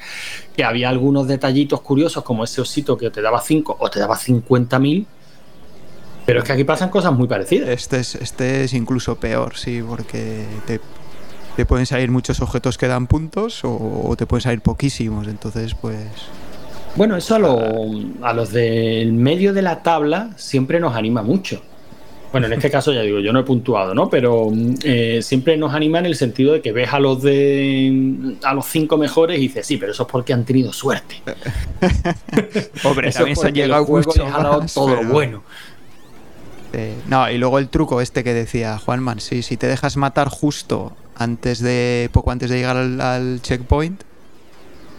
[0.55, 4.15] que había algunos detallitos curiosos, como ese osito que te daba 5 o te daba
[4.15, 5.05] 50.000.
[6.25, 7.69] Pero es que aquí pasan cosas muy parecidas.
[7.69, 10.79] Este es, este es incluso peor, sí, porque te,
[11.55, 15.27] te pueden salir muchos objetos que dan puntos o, o te pueden salir poquísimos.
[15.27, 16.07] Entonces, pues.
[16.95, 17.89] Bueno, eso a, lo-
[18.21, 21.61] a los del medio de la tabla siempre nos anima mucho.
[22.31, 24.09] Bueno, en este caso ya digo, yo no he puntuado, ¿no?
[24.09, 28.35] Pero mm, eh, siempre nos anima en el sentido de que ves a los de
[28.43, 31.15] a los cinco mejores y dices, sí, pero eso es porque han tenido suerte.
[32.83, 35.43] Hombre, Eso también se han llegado juego mucho les ha dado todo lo bueno.
[36.73, 40.27] Eh, no, y luego el truco este que decía Juanman, sí, si te dejas matar
[40.29, 44.01] justo antes de poco antes de llegar al, al checkpoint,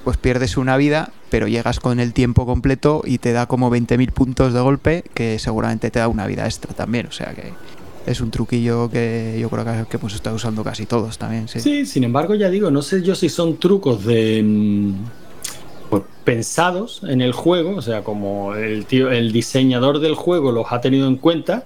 [0.05, 4.13] pues pierdes una vida, pero llegas con el tiempo completo y te da como 20.000
[4.13, 7.53] puntos de golpe, que seguramente te da una vida extra también, o sea que
[8.07, 11.87] es un truquillo que yo creo que, que hemos estado usando casi todos también, sí.
[11.87, 14.93] Sin embargo, ya digo, no sé yo si son trucos de mm,
[15.89, 20.67] pues, pensados en el juego, o sea, como el tío, el diseñador del juego los
[20.71, 21.65] ha tenido en cuenta,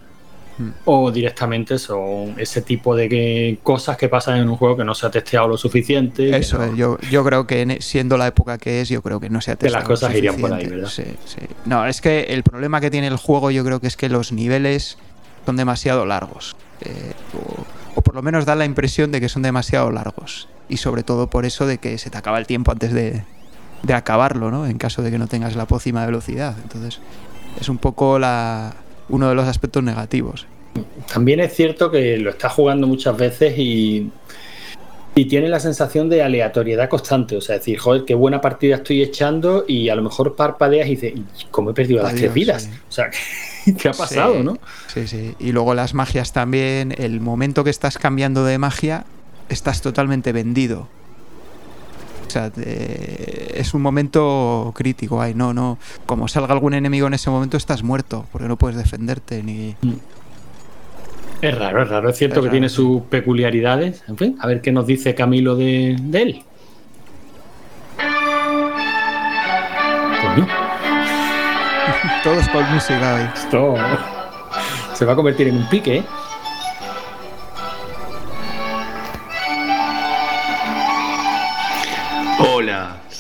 [0.87, 4.95] O directamente son ese tipo de que- cosas que pasan en un juego que no
[4.95, 6.37] se ha testeado lo suficiente.
[6.37, 9.21] Eso no- es, yo, yo creo que en- siendo la época que es, yo creo
[9.21, 10.67] que no se ha Que las lo cosas irían por ahí.
[10.67, 10.89] ¿verdad?
[10.89, 11.41] Sí, sí.
[11.65, 14.33] No, es que el problema que tiene el juego yo creo que es que los
[14.33, 14.99] niveles
[15.47, 16.57] son demasiado largos.
[16.81, 20.49] Eh, o, o por lo menos da la impresión de que son demasiado largos.
[20.69, 23.23] Y sobre todo por eso de que se te acaba el tiempo antes de,
[23.85, 24.67] de acabarlo, ¿no?
[24.67, 26.57] En caso de que no tengas la pócima de velocidad.
[26.63, 27.01] Entonces,
[27.61, 28.75] es un poco la,
[29.09, 30.47] uno de los aspectos negativos.
[31.13, 34.11] También es cierto que lo estás jugando muchas veces y,
[35.15, 37.37] y tiene la sensación de aleatoriedad constante.
[37.37, 40.91] O sea, decir, joder, qué buena partida estoy echando y a lo mejor parpadeas y
[40.91, 42.63] dices, "¿Y ¿cómo he perdido las tres vidas?
[42.65, 42.71] sí.
[42.89, 43.11] O sea,
[43.65, 44.59] ¿qué, qué ha pasado, Sí, no?
[44.87, 45.35] Sí, sí.
[45.41, 49.05] Y luego las magias también, el momento que estás cambiando de magia,
[49.49, 50.89] estás totalmente vendido.
[52.29, 55.79] O sea, te- es un momento crítico ahí, no, no.
[56.05, 59.75] Como salga algún enemigo en ese momento, estás muerto, porque no puedes defenderte ni.
[61.41, 62.11] Es raro, es raro.
[62.11, 64.05] Es cierto que tiene sus peculiaridades.
[64.09, 66.43] En fin, a ver qué nos dice Camilo de, él.
[72.23, 73.75] Todos con música Esto
[74.95, 76.05] se va a convertir en un pique, ¿eh?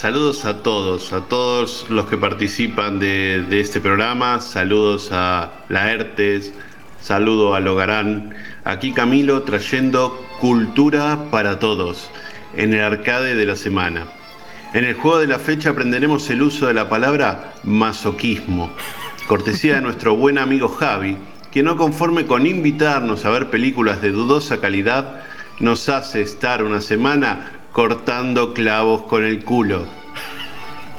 [0.08, 6.54] Saludos a todos, a todos los que participan de, este programa, saludos a Laertes,
[7.02, 8.34] Saludo a Logarán.
[8.64, 12.08] Aquí Camilo trayendo cultura para todos
[12.56, 14.06] en el arcade de la semana.
[14.72, 18.70] En el juego de la fecha aprenderemos el uso de la palabra masoquismo,
[19.26, 21.18] cortesía de nuestro buen amigo Javi,
[21.50, 25.20] que no conforme con invitarnos a ver películas de dudosa calidad,
[25.60, 29.86] nos hace estar una semana cortando clavos con el culo.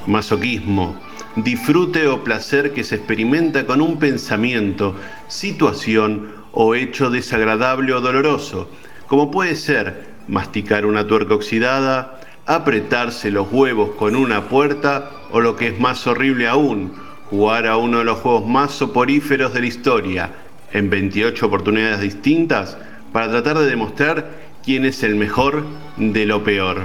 [0.07, 0.95] Masoquismo,
[1.35, 4.95] disfrute o placer que se experimenta con un pensamiento,
[5.27, 8.69] situación o hecho desagradable o doloroso,
[9.07, 15.57] como puede ser masticar una tuerca oxidada, apretarse los huevos con una puerta o lo
[15.57, 16.93] que es más horrible aún,
[17.29, 20.29] jugar a uno de los juegos más soporíferos de la historia
[20.71, 22.77] en 28 oportunidades distintas
[23.11, 25.63] para tratar de demostrar quién es el mejor
[25.97, 26.83] de lo peor.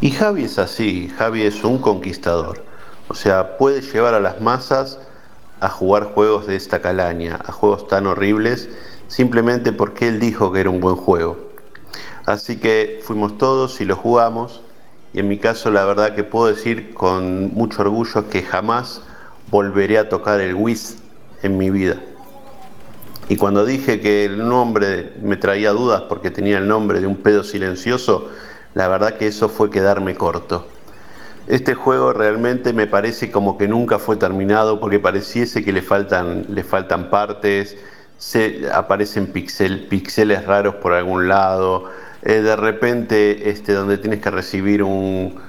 [0.00, 2.64] Y Javi es así, Javi es un conquistador.
[3.06, 4.98] O sea, puede llevar a las masas
[5.60, 8.68] a jugar juegos de esta calaña, a juegos tan horribles,
[9.06, 11.52] simplemente porque él dijo que era un buen juego.
[12.26, 14.60] Así que fuimos todos y lo jugamos.
[15.12, 19.02] Y en mi caso la verdad que puedo decir con mucho orgullo que jamás
[19.52, 20.96] volveré a tocar el Wiz
[21.44, 22.02] en mi vida.
[23.28, 27.16] Y cuando dije que el nombre me traía dudas porque tenía el nombre de un
[27.16, 28.30] pedo silencioso,
[28.74, 30.66] la verdad que eso fue quedarme corto.
[31.46, 36.46] Este juego realmente me parece como que nunca fue terminado porque pareciese que le faltan,
[36.48, 37.76] le faltan partes,
[38.16, 41.90] se, aparecen pixel, pixeles raros por algún lado,
[42.22, 45.42] eh, de repente este, donde tienes que recibir un,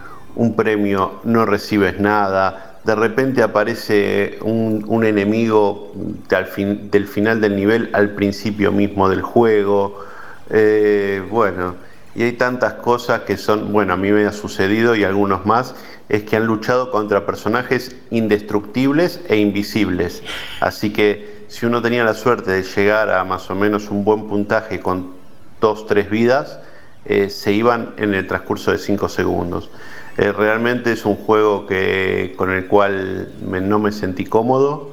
[0.57, 5.91] premio no recibes nada, de repente aparece un, enemigo
[6.29, 9.99] del final del nivel al principio mismo del juego.
[10.51, 11.75] Eh, bueno,
[12.13, 15.73] y hay tantas cosas que son, bueno, a mí me ha sucedido y algunos más,
[16.09, 20.21] es que han luchado contra personajes indestructibles e invisibles.
[20.59, 24.27] Así que si uno tenía la suerte de llegar a más o menos un buen
[24.27, 25.13] puntaje con
[25.59, 26.59] dos, tres vidas,
[27.05, 29.71] eh, se iban en el transcurso de cinco segundos.
[30.17, 34.91] Eh, realmente es un juego que, con el cual no me sentí cómodo,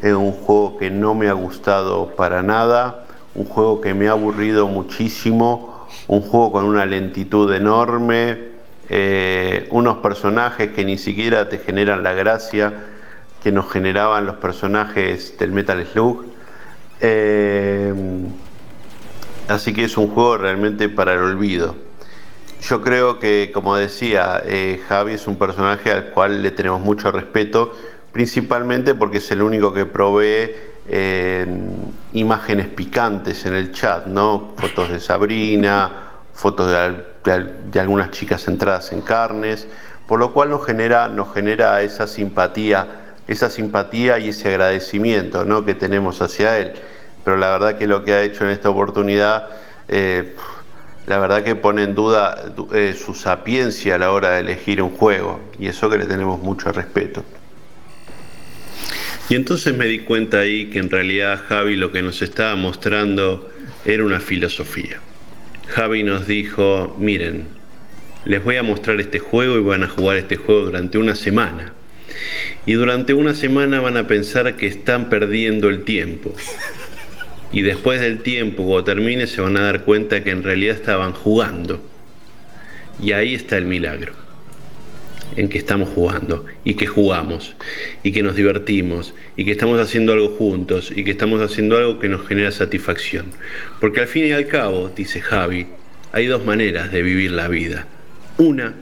[0.00, 4.12] es un juego que no me ha gustado para nada, un juego que me ha
[4.12, 5.70] aburrido muchísimo
[6.06, 8.50] un juego con una lentitud enorme,
[8.88, 12.72] eh, unos personajes que ni siquiera te generan la gracia
[13.42, 16.24] que nos generaban los personajes del Metal Slug.
[17.00, 17.94] Eh,
[19.48, 21.76] así que es un juego realmente para el olvido.
[22.62, 27.10] Yo creo que, como decía, eh, Javi es un personaje al cual le tenemos mucho
[27.10, 27.74] respeto,
[28.12, 30.70] principalmente porque es el único que provee
[32.14, 34.54] imágenes picantes en el chat, ¿no?
[34.56, 36.70] Fotos de Sabrina, fotos
[37.22, 39.66] de, algunas chicas centradas en carnes,
[40.08, 45.64] por lo cual nos genera, nos genera esa simpatía, esa simpatía y ese agradecimiento ¿no?
[45.64, 46.72] que tenemos hacia él.
[47.24, 49.50] Pero la verdad que lo que ha hecho en esta oportunidad,
[49.88, 50.34] eh,
[51.06, 54.90] la verdad que pone en duda eh, su sapiencia a la hora de elegir un
[54.90, 57.24] juego, y eso que le tenemos mucho respeto.
[59.28, 63.48] Y entonces me di cuenta ahí que en realidad Javi lo que nos estaba mostrando
[63.84, 64.98] era una filosofía.
[65.68, 67.46] Javi nos dijo, miren,
[68.24, 71.72] les voy a mostrar este juego y van a jugar este juego durante una semana.
[72.66, 76.34] Y durante una semana van a pensar que están perdiendo el tiempo.
[77.52, 81.12] Y después del tiempo, cuando termine, se van a dar cuenta que en realidad estaban
[81.12, 81.80] jugando.
[83.02, 84.12] Y ahí está el milagro
[85.36, 87.54] en que estamos jugando y que jugamos
[88.02, 91.98] y que nos divertimos y que estamos haciendo algo juntos y que estamos haciendo algo
[91.98, 93.26] que nos genera satisfacción.
[93.80, 95.66] Porque al fin y al cabo, dice Javi,
[96.12, 97.86] hay dos maneras de vivir la vida.
[98.38, 98.74] Una,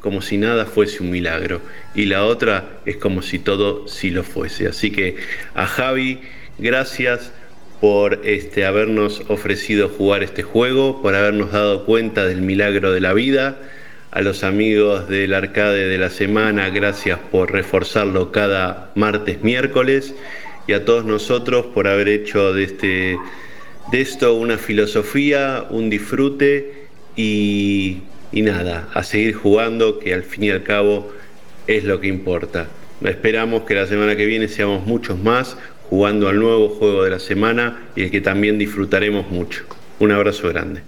[0.00, 1.60] como si nada fuese un milagro
[1.94, 4.68] y la otra es como si todo sí lo fuese.
[4.68, 5.16] Así que
[5.54, 6.20] a Javi,
[6.58, 7.32] gracias
[7.80, 13.12] por este, habernos ofrecido jugar este juego, por habernos dado cuenta del milagro de la
[13.12, 13.58] vida
[14.10, 20.14] a los amigos del arcade de la semana, gracias por reforzarlo cada martes, miércoles,
[20.66, 23.18] y a todos nosotros por haber hecho de, este,
[23.92, 27.98] de esto una filosofía, un disfrute y,
[28.32, 31.12] y nada, a seguir jugando, que al fin y al cabo
[31.66, 32.66] es lo que importa.
[33.04, 35.56] Esperamos que la semana que viene seamos muchos más
[35.90, 39.64] jugando al nuevo juego de la semana y el que también disfrutaremos mucho.
[39.98, 40.82] Un abrazo grande.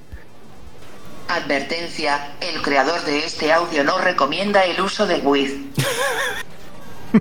[1.29, 5.53] Advertencia, el creador de este audio no recomienda el uso de Wiz.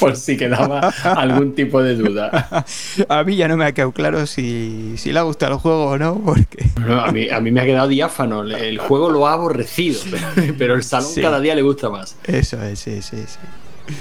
[0.00, 2.64] Por si quedaba algún tipo de duda.
[3.08, 5.86] A mí ya no me ha quedado claro si, si le ha gustado el juego
[5.86, 6.66] o no, porque...
[6.78, 8.42] No, a, mí, a mí me ha quedado diáfano.
[8.42, 11.22] El juego lo ha aborrecido, pero, pero el salón Sí.
[11.22, 12.16] cada día le gusta más.
[12.24, 13.94] Eso es, sí, sí, sí.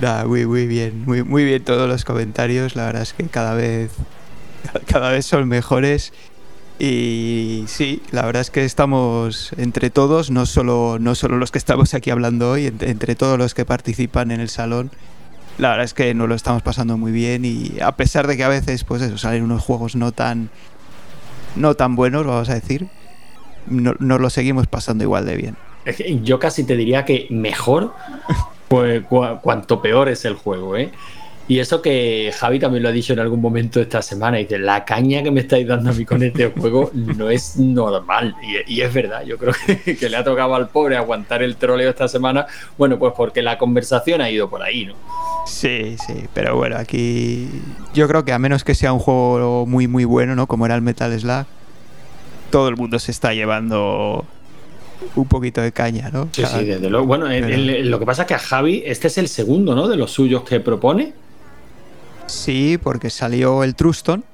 [0.00, 2.76] Nada, muy, muy bien, muy, muy bien todos los comentarios.
[2.76, 3.90] La verdad es que cada vez,
[4.86, 6.12] cada vez son mejores.
[6.78, 11.56] Y sí, la verdad es que estamos entre todos, no solo, no solo los que
[11.56, 14.90] estamos aquí hablando hoy, entre, todos los que participan en el salón.
[15.56, 18.44] La verdad es que nos lo estamos pasando muy bien y a pesar de que
[18.44, 20.50] a veces, pues eso, salen unos juegos no tan,
[21.54, 22.88] no tan buenos, vamos a decir,
[23.66, 25.56] no- nos lo seguimos pasando igual de bien.
[26.24, 27.94] Yo casi te diría que mejor,
[28.68, 30.90] pues cua- cuanto peor es el juego, ¿eh?
[31.48, 34.58] Y eso que Javi también lo ha dicho en algún momento esta semana, y dice,
[34.58, 38.34] la caña que me estáis dando a mí con este juego no es normal.
[38.42, 41.54] Y, y es verdad, yo creo que, que le ha tocado al pobre aguantar el
[41.54, 44.94] troleo esta semana, bueno, pues porque la conversación ha ido por ahí, ¿no?
[45.46, 47.48] Sí, sí, pero bueno, aquí
[47.94, 50.48] yo creo que a menos que sea un juego muy muy bueno, ¿no?
[50.48, 51.46] Como era el Metal Slug,
[52.50, 54.26] todo el mundo se está llevando
[55.14, 56.28] un poquito de caña, ¿no?
[56.32, 57.06] Sí, Cada- sí, desde luego.
[57.06, 59.74] Bueno, el- Pero- el- lo que pasa es que a Javi, este es el segundo,
[59.74, 59.88] ¿no?
[59.88, 61.12] De los suyos que propone,
[62.26, 64.24] Sí, porque salió el Truston.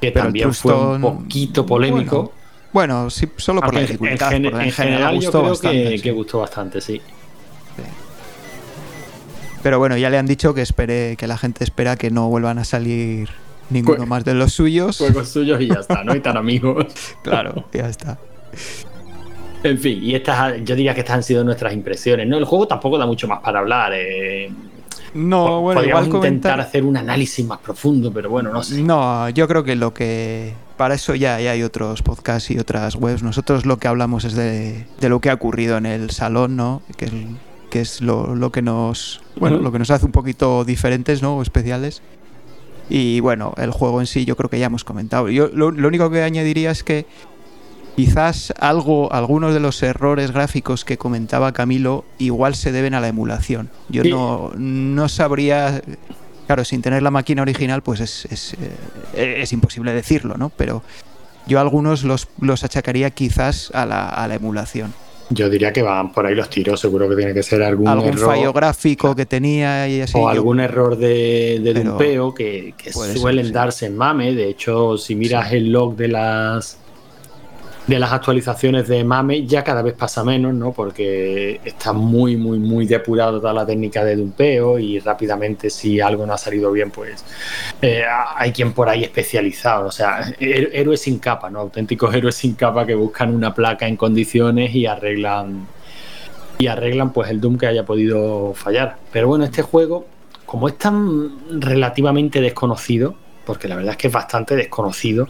[0.00, 2.32] que también fue un Truston, poquito polémico.
[2.72, 4.32] Bueno, sí, solo por la en- dificultad.
[4.34, 6.02] en, gen- porque en general yo gustó creo bastante, que, sí.
[6.02, 7.00] que gustó bastante, sí.
[9.62, 12.58] Pero bueno, ya le han dicho que espere, que la gente espera que no vuelvan
[12.58, 13.28] a salir
[13.70, 14.98] ninguno más de los suyos.
[14.98, 16.14] Juegos suyos y ya está, ¿no?
[16.14, 16.86] Y tan amigos.
[17.22, 18.18] Claro, ya está.
[19.64, 22.38] En fin, y estas, yo diría que estas han sido nuestras impresiones, ¿no?
[22.38, 23.92] El juego tampoco da mucho más para hablar.
[23.94, 24.50] eh.
[25.14, 26.60] No, bueno, Podríamos igual intentar comentar.
[26.60, 28.82] hacer un análisis más profundo, pero bueno, no sé.
[28.82, 30.54] No, yo creo que lo que.
[30.76, 33.22] Para eso ya, ya hay otros podcasts y otras webs.
[33.22, 36.82] Nosotros lo que hablamos es de, de lo que ha ocurrido en el salón, ¿no?
[36.96, 37.12] Que es,
[37.70, 39.22] que es lo, lo que nos.
[39.36, 41.36] Bueno, lo que nos hace un poquito diferentes, ¿no?
[41.38, 42.02] O especiales.
[42.90, 45.28] Y bueno, el juego en sí yo creo que ya hemos comentado.
[45.30, 47.06] Yo lo, lo único que añadiría es que
[48.04, 53.08] quizás algo, algunos de los errores gráficos que comentaba Camilo igual se deben a la
[53.08, 53.70] emulación.
[53.88, 54.10] Yo Sí.
[54.10, 55.82] no, no sabría,
[56.46, 58.54] claro, sin tener la máquina original, pues es, es,
[59.14, 60.50] eh, es imposible decirlo, ¿no?
[60.50, 60.82] Pero
[61.48, 64.94] yo algunos los, los achacaría quizás a la, a la emulación.
[65.30, 68.14] Yo diría que van por ahí los tiros, seguro que tiene que ser algún, Algún
[68.14, 68.26] error.
[68.34, 70.12] fallo gráfico que tenía y así.
[70.16, 73.52] o yo- algún error de, de dumpeo que, que ser, suelen sí.
[73.52, 74.34] darse en MAME.
[74.34, 76.78] De hecho, si miras el log de las
[77.88, 80.72] de las actualizaciones de MAME, ya cada vez pasa menos, ¿no?
[80.72, 86.26] Porque está muy, muy, muy depurado toda la técnica de dumpeo y rápidamente si algo
[86.26, 87.24] no ha salido bien, pues
[87.80, 88.04] eh,
[88.36, 89.86] hay quien por ahí especializado.
[89.86, 91.60] O sea, héroes sin capa, ¿no?
[91.60, 95.66] Auténticos héroes sin capa que buscan una placa en condiciones y arreglan
[96.58, 98.98] y arreglan pues el Doom que haya podido fallar.
[99.12, 100.06] Pero bueno, este juego,
[100.44, 103.14] como es tan relativamente desconocido,
[103.46, 105.26] porque la verdad es que es bastante desconocido,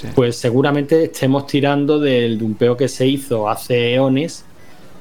[0.00, 0.08] sí.
[0.14, 4.44] pues seguramente estemos tirando del dumpeo que se hizo hace eones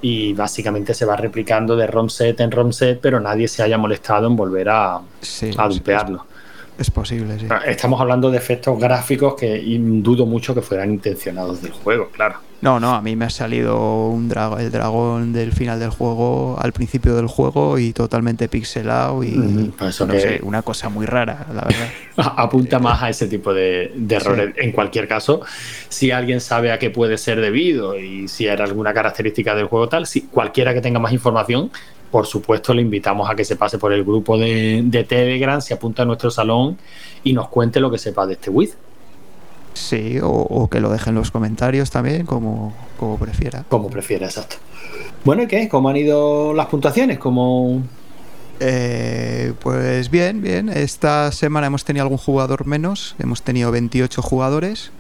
[0.01, 3.77] y básicamente se va replicando de ROM set en ROM set, pero nadie se haya
[3.77, 6.25] molestado en volver a, Sí, a dumpearlo.
[6.77, 7.45] Es posible, sí.
[7.65, 9.63] Estamos hablando de efectos gráficos que
[10.01, 12.35] dudo mucho que fueran intencionados del juego, claro.
[12.61, 16.57] No, no, a mí me ha salido un dragón, el dragón del final del juego
[16.59, 20.89] al principio del juego y totalmente pixelado y Mm, eso no que- sé, una cosa
[20.89, 21.89] muy rara, la verdad.
[22.17, 24.53] apunta más a ese tipo de, de errores.
[24.57, 25.41] En cualquier caso,
[25.89, 29.87] si alguien sabe a qué puede ser debido y si era alguna característica del juego
[29.87, 31.71] tal, si cualquiera que tenga más información,
[32.15, 35.73] por supuesto le invitamos a que se pase por el grupo de, de Telegram, se
[35.73, 36.77] apunta a nuestro salón
[37.25, 38.77] y nos cuente lo que sepa de este Wiz,
[39.73, 43.65] Sí, o, o que lo dejen en los comentarios también, como, como prefiera.
[43.67, 44.55] como prefiera, exacto.
[45.25, 45.67] Bueno, ¿y qué?
[45.67, 47.19] ¿Cómo han ido las puntuaciones?
[47.19, 47.83] ¿Cómo...
[48.61, 50.69] Eh, pues bien, bien.
[50.69, 53.15] Esta semana hemos tenido algún jugador menos.
[53.19, 54.91] Hemos tenido 28 jugadores.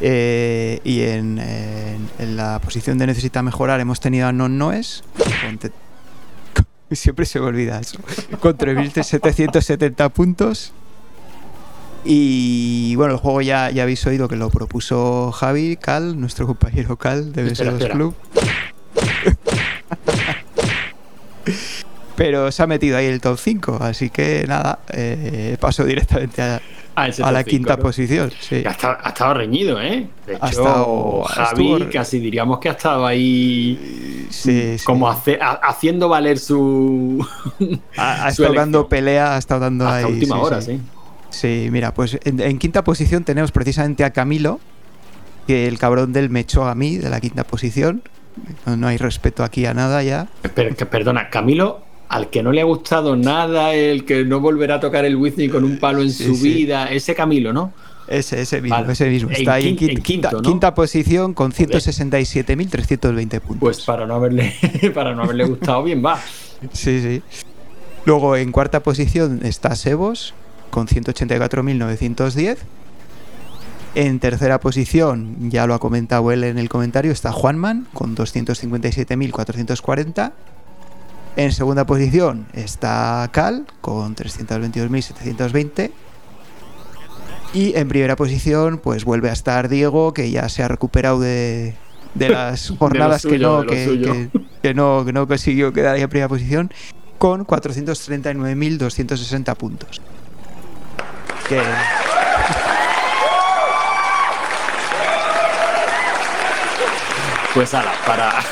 [0.00, 5.04] Eh, y en, en- en la posición de necesita mejorar hemos tenido a Non Noes.
[5.46, 5.58] con
[6.92, 7.98] Siempre se me olvida eso.
[8.40, 10.72] Con 3.770 puntos.
[12.04, 16.96] Y bueno, el juego ya, ya habéis oído que lo propuso Javi, Cal, nuestro compañero
[16.96, 17.94] Cal de Espera, BS2 espera.
[17.94, 18.14] Club.
[22.16, 26.62] Pero se ha metido ahí el top 5, así que nada, eh, paso directamente a,
[26.96, 27.82] a, la quinta ¿no?
[27.82, 28.32] posición.
[28.40, 28.62] Sí.
[28.66, 30.08] Ha estado, ha estado reñido, ¿eh?
[30.26, 34.84] De hecho, Ha estado- Javi estuvo- casi diríamos que ha estado ahí Sí, sí.
[34.84, 37.24] como hace- haciendo valer su,
[37.96, 40.12] ha, ha su estado dando pelea, ha estado dando hasta ahí.
[40.14, 40.80] última sí, hora, sí.
[41.30, 41.68] sí.
[41.70, 44.58] Mira, pues en, en quinta posición tenemos precisamente a Camilo,
[45.46, 48.02] que el cabrón del me echó a mí de la quinta posición.
[48.66, 50.26] No, no hay respeto aquí a nada ya.
[50.54, 54.80] Per- perdona, Camilo, al que no le ha gustado nada, el que no volverá a
[54.80, 56.54] tocar el Whitney con un palo en Sí, su sí.
[56.54, 57.72] vida, ese Camilo, ¿no?
[58.08, 58.92] Ese, ese mismo, Vale.
[58.92, 59.30] ese mismo.
[59.30, 60.42] Está ahí en, quinta, en quinto, ¿no?
[60.42, 63.58] quinta posición con 167.320 puntos.
[63.58, 64.54] Pues para no haberle,
[64.94, 66.20] para no haberle gustado bien, va.
[66.72, 67.22] Sí, sí.
[68.04, 70.34] Luego en cuarta posición está Sebos
[70.70, 72.58] con 184.910.
[73.96, 80.32] En tercera posición, ya lo ha comentado él en el comentario, está Juanman con 257.440.
[81.36, 85.90] En segunda posición está Cal con 322.720.
[87.52, 91.74] Y en primera posición, pues vuelve a estar Diego, que ya se ha recuperado de,
[92.14, 94.12] de las jornadas que, suyo, no, que, suyo.
[94.12, 94.30] que-
[94.62, 96.72] que no, que no consiguió quedar ahí en primera posición,
[97.18, 100.00] con 439.260 puntos.
[101.48, 101.62] Que,
[107.54, 108.42] Pues ala, para.
[108.42, 108.48] sí,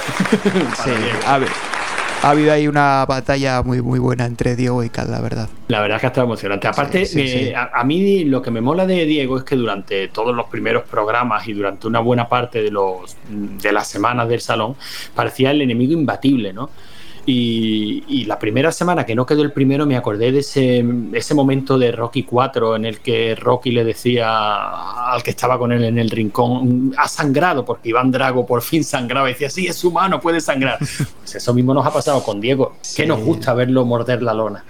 [0.76, 1.18] para Diego.
[1.26, 1.48] a ver,
[2.24, 5.48] ha habido ahí una batalla muy, muy buena entre Diego y Cal, la verdad.
[5.68, 6.66] La verdad es que ha estado emocionante.
[6.66, 7.54] Aparte, Sí, eh.
[7.54, 10.84] A, a mí lo que me mola de Diego es que durante todos los primeros
[10.84, 14.74] programas y durante una buena parte de los de las semanas del salón
[15.14, 16.70] parecía el enemigo imbatible, ¿no?
[17.26, 21.34] Y, y la primera semana que no quedó el primero me acordé de ese, ese
[21.34, 25.84] momento de Rocky 4 en el que Rocky le decía al que estaba con él
[25.84, 29.82] en el rincón, ha sangrado porque Iván Drago por fin sangraba y decía, sí, es
[29.84, 30.78] humano, puede sangrar.
[31.24, 34.64] Pues eso mismo nos ha pasado con Diego, que nos gusta verlo morder la lona.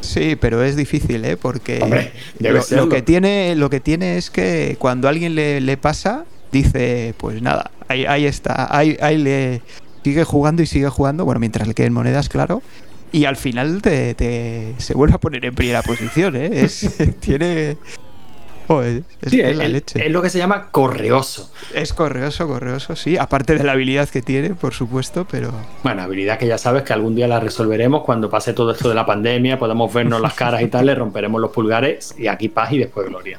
[0.00, 1.36] Sí, pero es difícil, ¿eh?
[1.36, 5.76] Porque Hombre, lo, que tiene, lo que tiene es que cuando a alguien le, le
[5.76, 9.62] pasa, dice, pues nada, ahí, ahí está, ahí, ahí le
[10.06, 12.62] sigue jugando y sigue jugando, bueno, mientras le queden monedas, claro,
[13.10, 16.50] y al final te, te- se vuelve a poner en primera posición, ¿eh?
[16.62, 16.88] Es,
[17.20, 17.70] tiene...
[17.70, 20.04] Es, Sí, es es, la leche.
[20.06, 21.52] es lo que se llama correoso.
[21.74, 25.52] Es correoso, correoso, sí, aparte de la habilidad que tiene, por supuesto, pero...
[25.84, 28.94] Bueno, habilidad que ya sabes que algún día la resolveremos cuando pase todo esto de
[28.96, 32.72] la pandemia, podamos vernos las caras y tal, le romperemos los pulgares y aquí paz
[32.72, 33.38] y después gloria.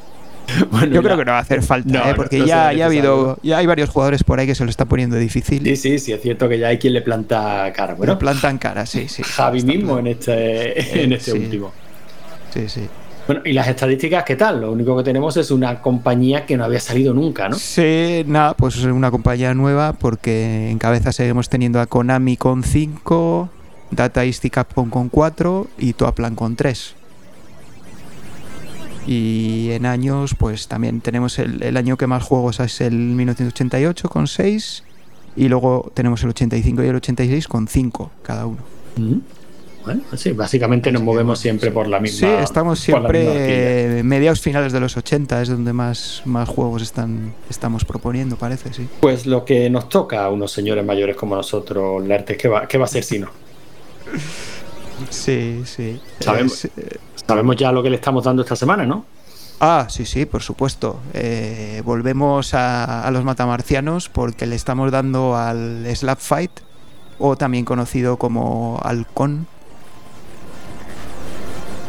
[0.72, 2.14] Bueno, Yo creo que no va a hacer falta, No, ¿eh?
[2.16, 4.86] porque no ya, ha habido, ya hay varios jugadores por ahí que se lo está
[4.86, 5.64] poniendo difícil.
[5.64, 7.94] Sí, sí, sí, es cierto que ya hay quien le planta cara.
[7.94, 9.24] Bueno, Bueno, plantan cara, sí, sí.
[9.26, 11.38] Javi mismo en este, en este sí.
[11.38, 11.72] último.
[12.54, 12.88] Sí, sí.
[13.28, 14.62] Bueno, y las estadísticas, ¿qué tal?
[14.62, 17.56] Lo único que tenemos es una compañía que no había salido nunca, ¿no?
[17.56, 22.64] Sí, nada, pues es una compañía nueva porque en cabeza seguimos teniendo a Konami con
[22.64, 23.50] 5,
[23.92, 26.96] Data East y Capcom con 4 y Toaplan con 3.
[29.08, 34.10] Y en años, pues también tenemos el, el año que más juegos es el 1988
[34.10, 34.84] con 6
[35.36, 38.60] y luego tenemos el 85 y el 86 con 5 cada uno.
[38.98, 39.20] Mm.
[39.84, 42.28] Bueno, sí, básicamente nos movemos siempre por la misma.
[42.28, 47.34] Sí, estamos siempre eh, mediados finales de los 80, es donde más, más juegos están,
[47.50, 48.88] estamos proponiendo, parece, sí.
[49.00, 52.78] Pues lo que nos toca a unos señores mayores como nosotros, Lertes, ¿qué va, qué
[52.78, 53.30] va a ser si no?
[55.10, 56.00] Sí, sí.
[56.20, 56.66] Sabemos.
[56.66, 56.98] Es, eh,
[57.28, 59.06] Sabemos ya lo que le estamos dando esta semana, ¿no?
[59.64, 61.00] ah, sí, sí, por supuesto.
[61.14, 66.52] Eh, volvemos a, a los matamarcianos porque le estamos dando al Slap Fight,
[67.20, 69.46] o también conocido como Halcón.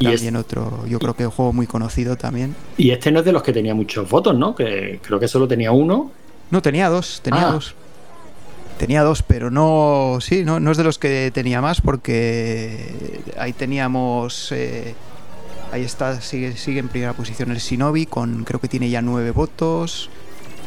[0.00, 2.56] También otro, yo creo que un juego muy conocido también.
[2.76, 4.54] y este no es de los que tenía muchos votos, ¿no?
[4.54, 6.10] Que creo que solo tenía uno.
[6.50, 7.52] No, tenía dos, tenía Ah.
[7.52, 7.74] dos.
[8.78, 13.52] Tenía dos, pero no, sí, no, no es de los que tenía más porque ahí
[13.52, 14.94] teníamos, eh,
[15.72, 19.30] ahí está, sigue, sigue en primera posición el Shinobi con, creo que tiene ya nueve
[19.30, 20.10] votos,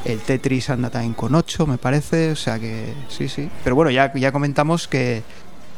[0.03, 3.49] el Tetris anda también con ocho, me parece, o sea que sí, sí.
[3.63, 5.23] Pero bueno, ya, ya comentamos que,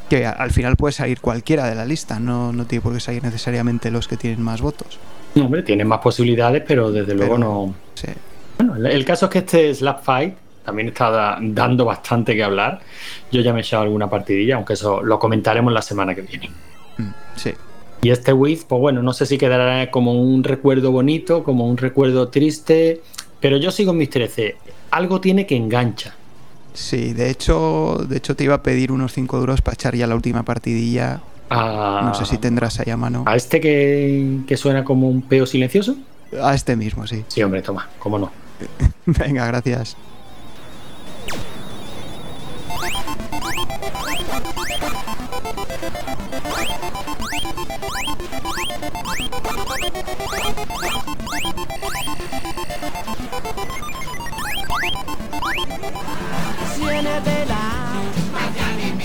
[0.09, 3.23] que al final puede salir cualquiera de la lista, no, no tiene por qué salir
[3.23, 4.99] necesariamente los que tienen más votos.
[5.35, 7.73] No, hombre, tiene más posibilidades, pero desde luego no.
[7.93, 8.07] Sí.
[8.57, 12.43] Bueno, el- el caso es que este Slap Fight también está da- dando bastante que
[12.43, 12.81] hablar.
[13.31, 16.49] Yo ya me he echado alguna partidilla, aunque eso lo comentaremos la semana que viene.
[16.97, 17.53] Mm, sí.
[18.01, 21.77] Y este Wiz, pues bueno, no sé si quedará como un recuerdo bonito, como un
[21.77, 23.01] recuerdo triste,
[23.39, 24.55] pero yo sigo en mis 13.
[24.91, 26.15] Algo tiene que engancha.
[26.73, 30.05] Sí, de hecho, de hecho te iba a pedir unos 5 duros para echar ya
[30.05, 31.21] la última partidilla.
[31.49, 33.23] A, No sé si tendrás ahí a mano.
[33.25, 35.95] a este que, que suena como un peo silencioso.
[36.41, 37.23] A este mismo, sí.
[37.29, 38.31] Sí, hombre, toma, cómo no.
[39.05, 39.97] Venga, gracias.
[56.77, 57.65] Viene de la
[58.31, 58.96] Miami